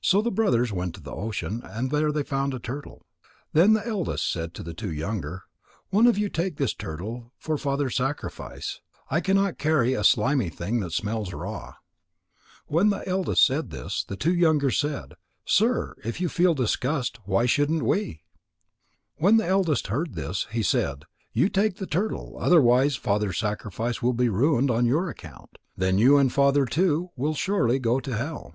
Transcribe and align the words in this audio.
So 0.00 0.22
the 0.22 0.30
brothers 0.30 0.72
went 0.72 0.94
to 0.94 1.00
the 1.00 1.10
ocean 1.10 1.60
and 1.64 1.90
there 1.90 2.12
they 2.12 2.22
found 2.22 2.54
a 2.54 2.60
turtle. 2.60 3.02
Then 3.52 3.72
the 3.72 3.84
eldest 3.84 4.30
said 4.30 4.54
to 4.54 4.62
the 4.62 4.74
two 4.74 4.92
younger: 4.92 5.42
"One 5.90 6.06
of 6.06 6.16
you 6.16 6.28
take 6.28 6.54
this 6.56 6.72
turtle 6.72 7.32
for 7.36 7.58
Father's 7.58 7.96
sacrifice. 7.96 8.80
I 9.10 9.20
cannot 9.20 9.58
carry 9.58 9.92
a 9.92 10.04
slimy 10.04 10.50
thing 10.50 10.78
that 10.78 10.92
smells 10.92 11.32
raw." 11.32 11.74
But 11.74 11.76
when 12.68 12.90
the 12.90 13.08
eldest 13.08 13.44
said 13.44 13.70
this, 13.70 14.04
the 14.04 14.14
two 14.14 14.32
younger 14.32 14.70
said: 14.70 15.14
"Sir, 15.44 15.96
if 16.04 16.20
you 16.20 16.28
feel 16.28 16.54
disgust, 16.54 17.18
why 17.24 17.46
shouldn't 17.46 17.82
we?" 17.82 18.22
When 19.16 19.36
the 19.36 19.46
eldest 19.48 19.88
heard 19.88 20.14
this, 20.14 20.46
he 20.52 20.62
said: 20.62 21.06
"You 21.32 21.48
take 21.48 21.78
the 21.78 21.88
turtle, 21.88 22.36
otherwise 22.38 22.94
Father's 22.94 23.38
sacrifice 23.40 24.00
will 24.00 24.12
be 24.14 24.28
ruined 24.28 24.70
on 24.70 24.86
your 24.86 25.10
account. 25.10 25.58
Then 25.76 25.98
you 25.98 26.18
and 26.18 26.32
Father 26.32 26.66
too 26.66 27.10
will 27.16 27.34
surely 27.34 27.80
go 27.80 27.98
to 27.98 28.16
hell." 28.16 28.54